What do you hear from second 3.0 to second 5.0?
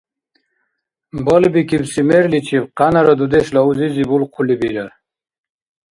дудешла узизи булхъули бирар.